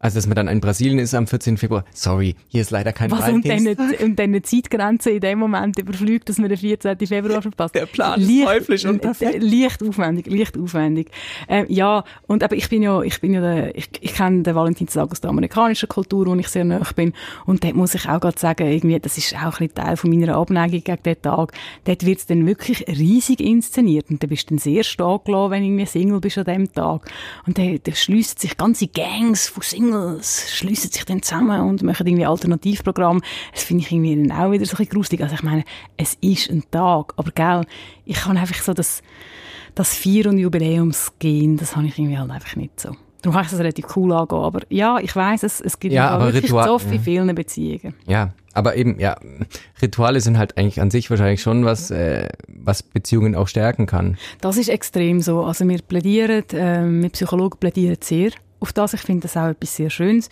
Also, 0.00 0.16
dass 0.16 0.28
man 0.28 0.36
dann 0.36 0.46
in 0.46 0.60
Brasilien 0.60 1.00
ist 1.00 1.12
am 1.12 1.26
14. 1.26 1.56
Februar. 1.56 1.84
Sorry, 1.92 2.36
hier 2.46 2.60
ist 2.60 2.70
leider 2.70 2.92
kein 2.92 3.10
Was, 3.10 3.28
und 3.30 3.44
deine, 3.44 3.76
und 4.00 4.16
deine 4.18 4.42
Zeitgrenze 4.42 5.10
in 5.10 5.20
dem 5.20 5.40
Moment 5.40 5.76
überflügt, 5.76 6.28
dass 6.28 6.38
man 6.38 6.48
den 6.48 6.58
14. 6.58 6.96
Februar 6.98 7.42
verpasst. 7.42 7.74
Der 7.74 7.86
Plan 7.86 8.20
ist 8.20 8.44
teuflisch 8.44 8.84
und 8.84 9.00
perfekt. 9.00 9.42
Leicht 9.42 9.82
aufwendig, 9.82 10.26
leicht 10.28 10.56
aufwendig. 10.56 11.10
Äh, 11.48 11.64
ja, 11.68 12.04
und 12.28 12.44
aber 12.44 12.54
ich 12.54 12.68
bin 12.68 12.82
ja, 12.82 13.02
ich 13.02 13.20
bin 13.20 13.34
ja, 13.34 13.40
der, 13.40 13.76
ich, 13.76 13.88
ich 14.00 14.14
kenne 14.14 14.44
den 14.44 14.54
Valentinstag 14.54 15.10
aus 15.10 15.20
der 15.20 15.30
amerikanischen 15.30 15.88
Kultur, 15.88 16.26
wo 16.26 16.34
ich 16.36 16.48
sehr 16.48 16.64
nahe 16.64 16.82
bin. 16.94 17.12
Und 17.44 17.64
dort 17.64 17.74
muss 17.74 17.96
ich 17.96 18.08
auch 18.08 18.20
gerade 18.20 18.38
sagen, 18.38 18.68
irgendwie, 18.68 19.00
das 19.00 19.18
ist 19.18 19.34
auch 19.34 19.58
ein 19.60 19.68
bisschen 19.68 19.74
Teil 19.74 19.96
von 19.96 20.10
meiner 20.10 20.36
Abneigung 20.36 20.84
gegen 20.84 21.02
den 21.02 21.22
Tag. 21.22 21.52
Dort 21.84 22.06
wird 22.06 22.18
es 22.20 22.26
dann 22.26 22.46
wirklich 22.46 22.86
riesig 22.86 23.40
inszeniert. 23.40 24.10
Und 24.10 24.22
dann 24.22 24.30
bist 24.30 24.44
du 24.44 24.54
dann 24.54 24.58
sehr 24.58 24.84
stark 24.84 25.24
gelassen, 25.24 25.50
wenn 25.50 25.62
du 25.62 25.68
irgendwie 25.68 25.86
Single 25.86 26.20
bist 26.20 26.38
an 26.38 26.44
dem 26.44 26.72
Tag. 26.72 27.10
Und 27.46 27.58
dann, 27.58 27.80
dann 27.82 27.94
schliessen 27.96 28.38
sich 28.38 28.56
ganze 28.56 28.86
Gangs 28.86 29.48
von 29.48 29.64
Singles 29.64 29.87
Singles 29.88 30.50
schliessen 30.54 30.90
sich 30.90 31.04
dann 31.04 31.22
zusammen 31.22 31.60
und 31.60 31.82
machen 31.82 32.06
irgendwie 32.06 32.26
Alternativprogramm. 32.26 33.22
Das 33.52 33.62
finde 33.64 33.84
ich 33.84 33.92
irgendwie 33.92 34.28
dann 34.28 34.38
auch 34.38 34.50
wieder 34.50 34.64
so 34.64 34.72
ein 34.72 34.78
bisschen 34.78 34.90
gruselig. 34.90 35.22
Also 35.22 35.34
ich 35.34 35.42
meine, 35.42 35.64
es 35.96 36.16
ist 36.20 36.50
ein 36.50 36.64
Tag, 36.70 37.14
aber 37.16 37.30
gell, 37.32 37.64
ich 38.04 38.16
kann 38.16 38.36
einfach 38.36 38.62
so 38.62 38.74
das, 38.74 39.02
das 39.74 39.94
Vier- 39.94 40.28
und 40.28 40.38
Jubiläumsgehen, 40.38 41.56
das 41.56 41.76
habe 41.76 41.86
ich 41.86 41.98
irgendwie 41.98 42.18
halt 42.18 42.30
einfach 42.30 42.56
nicht 42.56 42.80
so. 42.80 42.96
Darum 43.22 43.34
kann 43.34 43.44
ich 43.44 43.50
das 43.50 43.58
relativ 43.58 43.96
cool 43.96 44.12
angehen. 44.12 44.38
Aber 44.38 44.60
ja, 44.68 44.98
ich 44.98 45.14
weiß 45.14 45.42
es, 45.42 45.60
es 45.60 45.80
gibt 45.80 45.92
ja, 45.92 46.08
aber 46.10 46.26
wirklich 46.26 46.44
Ritual, 46.44 46.78
so 46.78 46.90
in 46.90 47.00
vielen 47.00 47.34
Beziehungen. 47.34 47.94
Ja, 48.06 48.32
aber 48.54 48.76
eben, 48.76 49.00
ja, 49.00 49.16
Rituale 49.82 50.20
sind 50.20 50.38
halt 50.38 50.56
eigentlich 50.56 50.80
an 50.80 50.90
sich 50.90 51.10
wahrscheinlich 51.10 51.42
schon 51.42 51.64
was, 51.64 51.90
äh, 51.90 52.28
was 52.46 52.82
Beziehungen 52.82 53.34
auch 53.34 53.48
stärken 53.48 53.86
kann. 53.86 54.18
Das 54.40 54.56
ist 54.56 54.68
extrem 54.68 55.20
so. 55.20 55.42
Also 55.42 55.68
wir 55.68 55.78
plädieren, 55.82 56.44
äh, 56.50 56.84
wir 57.02 57.08
Psychologen 57.10 57.58
plädieren 57.58 57.96
sehr 58.00 58.30
auf 58.60 58.72
das. 58.72 58.94
Ich 58.94 59.00
finde 59.00 59.22
das 59.22 59.36
auch 59.36 59.48
etwas 59.48 59.76
sehr 59.76 59.90
Schönes. 59.90 60.28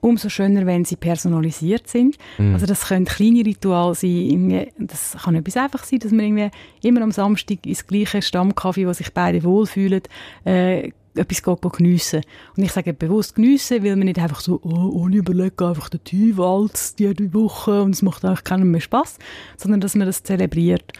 Umso 0.00 0.28
schöner, 0.28 0.66
wenn 0.66 0.84
sie 0.84 0.96
personalisiert 0.96 1.88
sind. 1.88 2.16
Mhm. 2.38 2.54
Also 2.54 2.66
das 2.66 2.88
können 2.88 3.04
kleine 3.04 3.44
Rituale 3.44 3.94
sein. 3.94 4.66
Das 4.78 5.16
kann 5.22 5.34
etwas 5.34 5.56
einfach 5.56 5.84
sein, 5.84 5.98
dass 5.98 6.12
man 6.12 6.20
irgendwie 6.20 6.50
immer 6.82 7.02
am 7.02 7.12
Samstag 7.12 7.66
ins 7.66 7.86
gleiche 7.86 8.22
Stammkaffee, 8.22 8.86
wo 8.86 8.92
sich 8.92 9.12
beide 9.12 9.42
wohlfühlen, 9.44 10.02
äh, 10.44 10.90
etwas 11.14 11.42
geniessen. 11.42 12.22
Und 12.56 12.62
ich 12.62 12.72
sage 12.72 12.94
bewusst 12.94 13.34
geniessen, 13.34 13.82
weil 13.82 13.96
man 13.96 14.06
nicht 14.06 14.18
einfach 14.18 14.40
so, 14.40 14.60
oh, 14.62 15.00
ohne 15.00 15.16
Überlegen 15.16 15.64
einfach 15.64 15.88
den 15.88 16.04
Tee 16.04 16.36
walzt 16.36 17.00
jede 17.00 17.34
Woche 17.34 17.82
und 17.82 17.94
es 17.94 18.02
macht 18.02 18.24
eigentlich 18.24 18.44
keinem 18.44 18.70
mehr 18.70 18.80
Spass, 18.80 19.18
sondern 19.56 19.80
dass 19.80 19.96
man 19.96 20.06
das 20.06 20.22
zelebriert. 20.22 20.92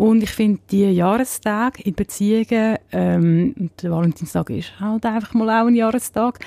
Und 0.00 0.22
ich 0.22 0.30
finde, 0.30 0.62
die 0.70 0.84
Jahrestage 0.92 1.82
in 1.82 1.92
Beziehungen, 1.94 2.78
ähm, 2.90 3.54
und 3.58 3.82
der 3.82 3.90
Valentinstag 3.90 4.48
ist 4.48 4.80
halt 4.80 5.04
einfach 5.04 5.34
mal 5.34 5.50
auch 5.50 5.66
ein 5.66 5.74
Jahrestag, 5.74 6.38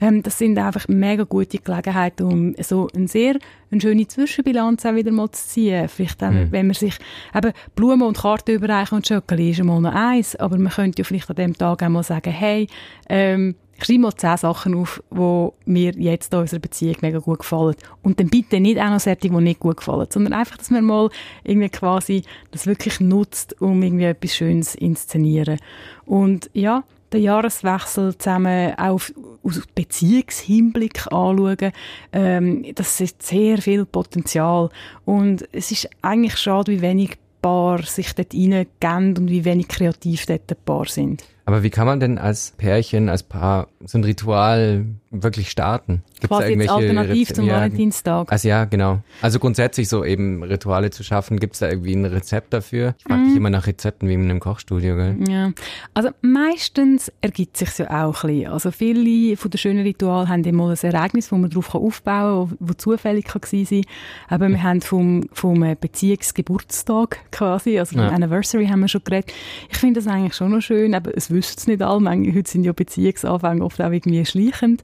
ähm, 0.00 0.22
das 0.22 0.38
sind 0.38 0.56
einfach 0.56 0.88
mega 0.88 1.24
gute 1.24 1.58
Gelegenheiten, 1.58 2.22
um 2.24 2.54
so 2.62 2.88
eine 2.94 3.08
sehr 3.08 3.36
eine 3.70 3.80
schöne 3.82 4.08
Zwischenbilanz 4.08 4.86
auch 4.86 4.94
wieder 4.94 5.12
mal 5.12 5.30
zu 5.30 5.46
ziehen. 5.46 5.88
Vielleicht 5.88 6.22
auch, 6.24 6.30
Mhm. 6.30 6.52
wenn 6.52 6.66
man 6.68 6.74
sich, 6.74 6.94
eben 7.34 7.52
Blumen 7.74 8.02
und 8.02 8.16
Karten 8.16 8.52
überreichen 8.52 8.96
und 8.96 9.06
Schokolade 9.06 9.50
ist 9.50 9.62
mal 9.62 9.80
noch 9.80 9.94
eins, 9.94 10.34
aber 10.36 10.56
man 10.56 10.72
könnte 10.72 11.02
ja 11.02 11.04
vielleicht 11.04 11.28
an 11.28 11.36
dem 11.36 11.56
Tag 11.56 11.82
auch 11.82 11.88
mal 11.90 12.02
sagen, 12.02 12.30
hey, 12.32 12.66
ähm, 13.10 13.54
schreib 13.84 14.00
mal 14.00 14.14
zehn 14.14 14.36
Sachen 14.36 14.74
auf, 14.74 15.02
die 15.10 15.48
mir 15.64 15.92
jetzt 15.92 16.32
in 16.32 16.40
unserer 16.40 16.60
Beziehung 16.60 16.96
mega 17.02 17.18
gut 17.18 17.40
gefallen. 17.40 17.74
Und 18.02 18.20
dann 18.20 18.28
bitte 18.28 18.60
nicht 18.60 18.78
auch 18.78 18.90
noch 18.90 19.00
solche, 19.00 19.28
die 19.28 19.30
nicht 19.30 19.60
gut 19.60 19.78
gefallen, 19.78 20.06
sondern 20.10 20.32
einfach, 20.32 20.56
dass 20.56 20.70
man 20.70 20.84
mal 20.84 21.10
irgendwie 21.44 21.68
quasi 21.68 22.22
das 22.50 22.66
wirklich 22.66 23.00
nutzt, 23.00 23.60
um 23.60 23.82
irgendwie 23.82 24.04
etwas 24.04 24.34
Schönes 24.34 24.74
inszenieren. 24.74 25.58
Und 26.04 26.50
ja, 26.52 26.84
den 27.12 27.22
Jahreswechsel 27.22 28.16
zusammen 28.16 28.74
auch 28.78 29.00
aus 29.42 29.62
Beziehungshinblick 29.74 31.06
anschauen, 31.12 31.72
ähm, 32.12 32.64
das 32.74 33.00
ist 33.00 33.22
sehr 33.22 33.58
viel 33.58 33.84
Potenzial. 33.84 34.70
Und 35.04 35.46
es 35.52 35.70
ist 35.70 35.88
eigentlich 36.00 36.36
schade, 36.36 36.72
wie 36.72 36.82
wenig 36.82 37.18
Paar 37.42 37.82
sich 37.82 38.14
dort 38.14 38.32
reingeben 38.32 39.16
und 39.18 39.28
wie 39.28 39.44
wenig 39.44 39.66
kreativ 39.66 40.26
dort 40.26 40.50
ein 40.50 40.56
Paar 40.64 40.86
sind. 40.86 41.24
Aber 41.44 41.62
wie 41.62 41.70
kann 41.70 41.86
man 41.86 42.00
denn 42.00 42.18
als 42.18 42.52
Pärchen, 42.52 43.08
als 43.08 43.22
Paar 43.22 43.68
so 43.84 43.98
ein 43.98 44.04
Ritual 44.04 44.86
wirklich 45.12 45.50
starten? 45.50 46.02
Gibt's 46.20 46.20
da 46.20 46.26
Quasi 46.28 46.42
jetzt 46.52 46.60
irgendwelche 46.62 46.72
alternativ 46.72 47.28
Reze- 47.28 47.34
zum 47.34 47.44
ja, 47.46 47.54
Valentinstag. 47.54 48.32
Also 48.32 48.48
ja, 48.48 48.64
genau. 48.64 49.00
Also 49.20 49.38
grundsätzlich 49.38 49.88
so 49.88 50.04
eben 50.04 50.42
Rituale 50.42 50.90
zu 50.90 51.04
schaffen, 51.04 51.38
gibt's 51.38 51.58
da 51.60 51.68
irgendwie 51.68 51.92
ein 51.94 52.04
Rezept 52.06 52.52
dafür? 52.52 52.94
Ich 52.98 53.04
frage 53.04 53.20
Mhm. 53.20 53.26
dich 53.28 53.36
immer 53.36 53.50
nach 53.50 53.66
Rezepten 53.66 54.08
wie 54.08 54.14
in 54.14 54.22
einem 54.24 54.40
Kochstudio, 54.40 54.96
gell? 54.96 55.16
Ja, 55.28 55.52
also 55.94 56.08
meistens 56.22 57.12
ergibt 57.20 57.56
sich 57.56 57.76
ja 57.78 58.04
auch 58.06 58.24
ein 58.24 58.30
bisschen. 58.30 58.52
Also 58.52 58.70
viele 58.70 59.36
von 59.36 59.50
den 59.50 59.58
schönen 59.58 59.82
Ritualen 59.82 60.28
haben 60.28 60.44
immer 60.44 60.70
ein 60.70 60.76
Ereignis, 60.82 61.30
wo 61.30 61.36
man 61.36 61.50
darauf 61.50 61.74
aufbauen 61.74 62.48
kann, 62.48 62.56
wo, 62.60 62.68
wo 62.68 62.72
zufällig 62.74 63.26
kann 63.26 63.42
gewesen 63.42 63.66
sein. 63.66 63.92
Aber 64.28 64.48
wir 64.48 64.62
haben 64.62 64.80
vom, 64.80 65.28
vom 65.32 65.62
Beziehungsgeburtstag 65.80 67.18
quasi, 67.30 67.78
also 67.78 67.96
vom 67.96 68.04
Ja. 68.06 68.10
Anniversary 68.10 68.66
haben 68.66 68.80
wir 68.80 68.88
schon 68.88 69.02
geredet. 69.04 69.32
Ich 69.70 69.78
finde 69.78 70.00
das 70.00 70.06
eigentlich 70.12 70.34
schon 70.34 70.50
noch 70.50 70.60
schön, 70.60 70.94
aber 70.94 71.16
es 71.16 71.30
wissen 71.30 71.54
es 71.58 71.66
nicht 71.66 71.82
alle. 71.82 72.00
Manche- 72.00 72.34
Heute 72.34 72.50
sind 72.50 72.64
ja 72.64 72.72
Beziehungsanfänge 72.72 73.62
oft 73.64 73.80
auch 73.80 73.90
irgendwie 73.90 74.24
schleichend. 74.24 74.82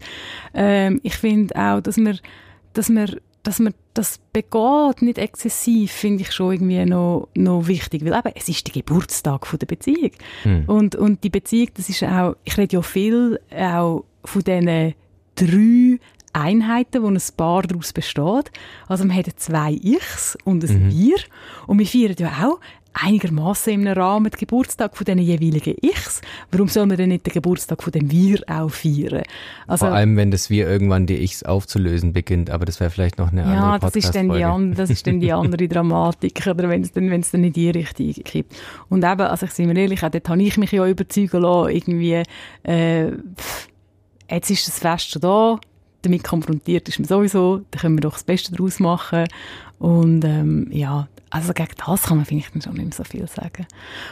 Ähm, 0.55 1.01
ich 1.03 1.17
finde 1.17 1.55
auch, 1.57 1.81
dass 1.81 1.97
man, 1.97 2.19
dass 2.73 2.89
man 2.89 3.17
dass 3.45 3.61
man 3.61 3.73
das 3.95 4.21
begeht, 4.33 5.01
nicht 5.01 5.17
exzessiv, 5.17 5.91
finde 5.91 6.23
ich 6.23 6.33
schon 6.33 6.53
irgendwie 6.53 6.85
noch, 6.85 7.29
noch 7.35 7.67
wichtig. 7.67 8.05
Weil 8.05 8.13
eben, 8.13 8.33
es 8.35 8.49
ist 8.49 8.67
der 8.67 8.75
Geburtstag 8.75 9.47
von 9.47 9.59
der 9.59 9.67
Beziehung. 9.67 10.11
Und, 10.67 10.97
und 10.97 11.25
die 11.25 11.31
Beziehung, 11.31 11.69
das 11.75 11.89
ist 11.89 12.03
auch, 12.03 12.37
ich 12.45 12.59
rede 12.59 12.77
ja 12.77 12.83
viel 12.83 13.41
auch 13.57 14.05
von 14.25 14.43
diesen 14.43 14.95
drei 15.35 15.99
Einheiten, 16.33 17.03
wo 17.03 17.09
ein 17.09 17.19
Paar 17.37 17.63
daraus 17.63 17.93
besteht. 17.93 18.51
Also 18.87 19.05
man 19.05 19.17
hat 19.17 19.27
zwei 19.37 19.73
Ichs 19.73 20.37
und 20.45 20.63
ein 20.65 20.91
Wir. 20.91 21.17
Und 21.67 21.79
wir 21.79 21.87
feiern 21.87 22.17
ja 22.19 22.47
auch 22.47 22.61
einigermaßen 23.03 23.73
im 23.73 23.87
Rahmen 23.87 24.31
den 24.31 24.39
Geburtstag 24.39 24.97
von 24.97 25.05
diesen 25.05 25.21
jeweiligen 25.21 25.75
Ichs. 25.83 26.21
Warum 26.51 26.69
soll 26.69 26.87
man 26.87 26.97
denn 26.97 27.11
nicht 27.11 27.27
den 27.27 27.33
Geburtstag 27.33 27.83
von 27.83 27.93
dem 27.93 28.11
Wir 28.11 28.41
auch 28.47 28.71
feiern? 28.71 29.23
Also, 29.67 29.87
Vor 29.87 29.95
allem, 29.95 30.17
wenn 30.17 30.31
das 30.31 30.51
wir 30.51 30.69
irgendwann 30.69 31.07
die 31.07 31.17
Ichs 31.17 31.43
aufzulösen 31.43 32.13
beginnt, 32.13 32.51
aber 32.51 32.65
das 32.65 32.81
wäre 32.81 32.91
vielleicht 32.91 33.19
noch 33.19 33.33
eine 33.33 33.45
andere 33.45 33.57
ja, 33.57 33.79
das 33.79 33.97
ist, 33.97 34.15
dann 34.15 34.27
die, 34.27 34.41
Podcast-Folge. 34.41 34.47
an, 34.47 34.75
das 34.75 34.91
ist 34.91 35.07
dann 35.07 35.21
die 35.21 35.33
andere 35.33 35.69
Dramatik, 35.69 36.47
oder 36.47 36.69
wenn 36.69 36.83
es 36.83 36.93
dann, 36.93 37.11
wenn 37.11 37.21
es 37.21 37.31
dann 37.31 37.45
in 37.45 37.53
die 37.53 37.71
Richtung 37.71 38.13
kippt. 38.13 38.57
Und 38.89 39.05
eben, 39.05 39.21
also 39.21 39.47
ich 39.47 39.53
sage 39.53 39.69
mir 39.69 39.81
ehrlich, 39.81 40.03
auch 40.03 40.11
dort 40.11 40.29
habe 40.29 40.43
ich 40.43 40.57
mich 40.57 40.73
ja 40.73 40.87
überzeugen 40.87 41.43
lassen, 41.43 41.75
irgendwie, 41.75 42.23
äh, 42.65 43.13
pff, 43.37 43.69
jetzt 44.31 44.51
ist 44.51 44.69
das 44.69 44.79
Fest 44.79 45.11
schon 45.11 45.23
da, 45.23 45.59
damit 46.03 46.25
konfrontiert 46.25 46.89
ist 46.89 46.99
man 46.99 47.09
sowieso, 47.09 47.63
da 47.71 47.81
können 47.81 47.97
wir 47.97 48.03
doch 48.03 48.15
das 48.15 48.25
Beste 48.25 48.53
daraus 48.53 48.79
machen. 48.81 49.27
Und 49.79 50.25
ähm, 50.25 50.67
ja, 50.71 51.09
also 51.31 51.53
gegen 51.53 51.75
das 51.85 52.05
kann 52.05 52.17
man 52.17 52.27
vielleicht 52.27 52.63
schon 52.63 52.73
nicht 52.73 52.85
mehr 52.85 52.93
so 52.93 53.05
viel 53.05 53.29
sagen. 53.29 53.67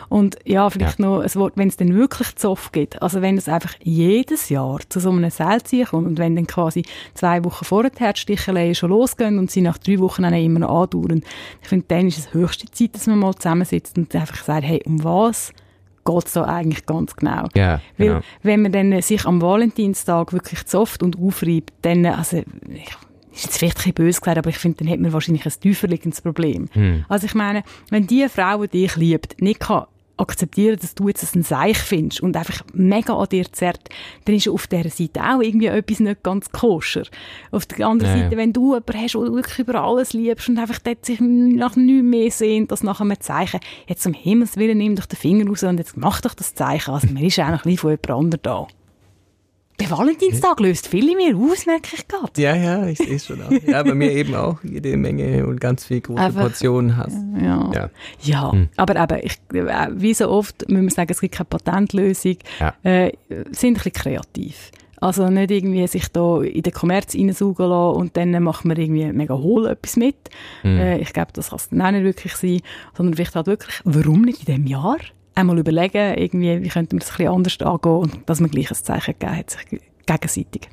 Und 0.08 0.36
ja, 0.44 0.68
vielleicht 0.70 0.98
noch 0.98 1.20
ein 1.20 1.34
Wort, 1.34 1.54
wenn 1.56 1.68
es 1.68 1.76
dann 1.76 1.94
wirklich 1.94 2.36
Zoff 2.36 2.72
gibt, 2.72 3.00
also 3.02 3.22
wenn 3.22 3.38
es 3.38 3.48
einfach 3.48 3.74
jedes 3.82 4.48
Jahr 4.48 4.80
zu 4.88 5.00
so 5.00 5.10
einem 5.10 5.30
Seilziehen 5.30 5.86
kommt 5.86 6.06
und 6.06 6.18
wenn 6.18 6.36
dann 6.36 6.46
quasi 6.46 6.84
zwei 7.14 7.42
Wochen 7.44 7.64
vorher 7.64 7.90
die 7.90 8.20
Sticheleien 8.20 8.74
schon 8.74 8.90
losgehen 8.90 9.38
und 9.38 9.50
sie 9.50 9.62
nach 9.62 9.78
drei 9.78 9.98
Wochen 9.98 10.22
dann 10.22 10.34
immer 10.34 10.60
noch 10.60 10.82
andauern, 10.82 11.22
ich 11.62 11.68
finde, 11.68 11.86
dann 11.88 12.06
ist 12.06 12.18
es 12.18 12.34
höchste 12.34 12.70
Zeit, 12.70 12.94
dass 12.94 13.06
man 13.06 13.18
mal 13.18 13.34
zusammensitzt 13.34 13.96
und 13.96 14.14
einfach 14.14 14.42
sagt, 14.42 14.66
hey, 14.66 14.82
um 14.84 15.02
was 15.02 15.52
geht 16.04 16.26
es 16.26 16.32
da 16.32 16.44
eigentlich 16.44 16.86
ganz 16.86 17.16
genau? 17.16 17.48
Ja, 17.54 17.80
Weil, 17.98 18.08
genau. 18.08 18.20
wenn 18.42 18.62
man 18.62 18.72
dann 18.72 19.02
sich 19.02 19.24
am 19.26 19.42
Valentinstag 19.42 20.32
wirklich 20.32 20.64
zofft 20.66 21.02
und 21.02 21.18
aufreibt, 21.18 21.72
dann, 21.82 22.06
also, 22.06 22.42
ich, 22.68 22.96
ist 23.36 23.44
jetzt 23.44 23.58
vielleicht 23.58 23.76
ein 23.76 23.78
bisschen 23.78 23.94
böse 23.94 24.20
gesagt, 24.20 24.38
aber 24.38 24.50
ich 24.50 24.58
finde, 24.58 24.78
dann 24.78 24.88
hat 24.92 25.00
man 25.00 25.12
wahrscheinlich 25.12 25.46
ein 25.46 25.52
tiefer 25.60 25.88
liegendes 25.88 26.20
Problem. 26.20 26.68
Also 27.08 27.26
ich 27.26 27.34
meine, 27.34 27.62
wenn 27.90 28.06
die 28.06 28.28
Frau, 28.28 28.62
die 28.62 28.68
dich 28.82 28.96
liebt, 28.96 29.40
nicht 29.40 29.60
kann 29.60 29.86
akzeptieren, 30.18 30.78
dass 30.80 30.94
du 30.94 31.08
jetzt 31.08 31.36
ein 31.36 31.42
Seich 31.42 31.76
findest 31.76 32.22
und 32.22 32.36
einfach 32.36 32.62
mega 32.72 33.14
an 33.14 33.28
dir 33.28 33.52
zerrt, 33.52 33.88
dann 34.24 34.34
ist 34.34 34.48
auf 34.48 34.66
dieser 34.66 34.88
Seite 34.88 35.20
auch 35.22 35.42
irgendwie 35.42 35.66
etwas 35.66 36.00
nicht 36.00 36.22
ganz 36.22 36.50
koscher. 36.50 37.02
Auf 37.50 37.66
der 37.66 37.86
anderen 37.86 38.12
Ja, 38.12 38.16
ja. 38.16 38.24
Seite, 38.24 38.36
wenn 38.38 38.52
du 38.52 38.74
jemanden 38.74 38.94
hast, 39.02 39.14
der 39.14 39.20
wirklich 39.20 39.58
über 39.58 39.82
alles 39.82 40.14
liebst 40.14 40.48
und 40.48 40.58
einfach 40.58 40.78
dort 40.78 41.04
sich 41.04 41.20
nach 41.20 41.76
nichts 41.76 42.02
mehr 42.02 42.30
sehnt, 42.30 42.70
als 42.70 42.82
nach 42.82 43.00
einem 43.00 43.20
Zeichen, 43.20 43.60
jetzt 43.86 44.06
um 44.06 44.14
Himmels 44.14 44.56
Willen 44.56 44.78
nimm 44.78 44.96
doch 44.96 45.06
den 45.06 45.18
Finger 45.18 45.46
raus 45.48 45.62
und 45.64 45.76
jetzt 45.78 45.98
mach 45.98 46.22
doch 46.22 46.32
das 46.32 46.54
Zeichen. 46.54 46.94
Also 46.94 47.08
man 47.08 47.22
ist 47.22 47.38
auch 47.38 47.50
noch 47.50 47.66
ein 47.66 47.72
bisschen 47.72 47.78
von 47.78 47.90
jemand 47.90 48.10
anderem 48.10 48.42
da. 48.42 48.66
Der 49.78 49.90
Valentinstag 49.90 50.58
löst 50.60 50.88
viele 50.88 51.14
mehr 51.16 51.36
aus, 51.36 51.66
merke 51.66 51.90
ich 51.94 52.08
gerade. 52.08 52.32
Ja, 52.40 52.56
ja, 52.56 52.86
ich 52.86 52.96
sehe 52.98 53.16
es 53.16 53.26
schon 53.26 53.42
auch. 53.42 53.50
Ja, 53.66 53.82
bei 53.82 53.94
mir 53.94 54.10
eben 54.10 54.34
auch 54.34 54.58
jede 54.64 54.96
Menge 54.96 55.46
und 55.46 55.60
ganz 55.60 55.84
viel 55.84 56.00
große 56.00 56.20
Einfach- 56.20 56.40
Portionen 56.42 56.96
hast. 56.96 57.16
Ja. 57.40 57.70
Ja. 57.74 57.90
Ja, 58.22 58.52
aber 58.76 58.96
eben, 58.96 59.20
ich, 59.26 59.38
äh, 59.54 59.88
wie 59.92 60.14
so 60.14 60.30
oft 60.30 60.68
müssen 60.68 60.84
wir 60.84 60.90
sagen, 60.90 61.10
es 61.12 61.20
gibt 61.20 61.34
keine 61.34 61.44
Patentlösung. 61.46 62.36
Ja. 62.58 62.74
Äh, 62.84 63.12
sind 63.50 63.72
ein 63.72 63.74
bisschen 63.74 63.92
kreativ. 63.92 64.70
Also 64.98 65.28
nicht 65.28 65.50
irgendwie 65.50 65.86
sich 65.86 66.08
da 66.08 66.40
in 66.40 66.62
den 66.62 66.72
Kommerz 66.72 67.14
reinsaugen 67.14 67.68
lassen 67.68 67.96
und 67.98 68.16
dann 68.16 68.42
macht 68.42 68.64
man 68.64 68.78
irgendwie 68.78 69.12
mega 69.12 69.34
hohl 69.34 69.66
etwas 69.66 69.96
mit. 69.96 70.16
Äh, 70.64 71.00
ich 71.00 71.12
glaube, 71.12 71.32
das 71.34 71.50
kann 71.50 71.58
es 71.58 71.68
dann 71.68 71.82
auch 71.82 71.90
nicht 71.90 72.04
wirklich 72.04 72.34
sein. 72.34 72.60
Sondern 72.96 73.14
vielleicht 73.14 73.34
halt 73.36 73.46
wirklich, 73.46 73.78
warum 73.84 74.22
nicht 74.22 74.40
in 74.40 74.46
diesem 74.46 74.66
Jahr? 74.66 74.96
Einmal 75.36 75.58
überlegen, 75.58 76.14
irgendwie, 76.18 76.62
wie 76.62 76.68
könnte 76.68 76.96
man 76.96 77.00
das 77.00 77.10
ein 77.10 77.16
bisschen 77.18 77.32
anders 77.32 77.60
angehen 77.60 77.92
und 77.92 78.28
dass 78.28 78.40
man 78.40 78.50
gleich 78.50 78.70
ein 78.70 78.74
Zeichen 78.74 79.14
gegeben 79.18 79.36
hat, 79.36 79.50
sich 79.50 79.80
gegenseitig. 80.06 80.68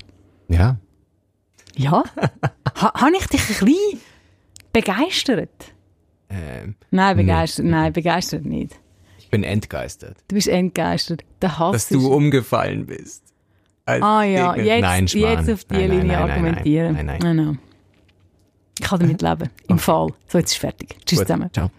Ja. 0.47 0.77
Ja? 1.75 2.03
ha, 2.81 2.93
Habe 3.01 3.11
ich 3.17 3.27
dich 3.27 3.41
ein 3.41 3.65
bisschen 3.65 3.99
begeistert? 4.71 5.73
Ähm, 6.29 6.75
Nein, 6.91 7.17
begeistert, 7.17 7.65
nein, 7.65 7.93
begeistert 7.93 8.45
nicht. 8.45 8.79
ich 9.19 9.29
bin 9.29 9.43
entgeistert, 9.43 10.17
Du 10.27 10.35
bist 10.35 10.47
entgeistert. 10.47 11.23
Der 11.41 11.59
Hass 11.59 11.73
dass 11.73 11.89
du 11.89 12.11
umgefallen 12.11 12.85
bist. 12.85 13.21
Ah 13.85 14.23
ja, 14.23 14.55
jetzt, 14.55 14.81
nein, 14.81 15.07
jetzt 15.07 15.49
auf 15.51 15.65
die 15.65 15.73
Nein, 15.73 15.89
nein, 15.89 15.89
Linie 15.89 15.97
nein, 15.99 16.07
nein, 16.07 16.29
argumentieren. 16.31 16.93
Nein, 16.95 17.19
nein. 17.21 17.35
nein. 17.35 17.59
Ich 18.79 18.85
kann 18.85 18.99
damit 18.99 19.21
leben. 19.21 19.49
Im 19.67 19.77
Fall. 19.77 20.07
So, 20.27 20.37
jetzt 20.37 20.53
ist 20.53 20.57
fertig. 20.57 20.95
Tschüss 21.05 21.19
Gut. 21.19 21.27
zusammen. 21.27 21.49
Ciao. 21.53 21.69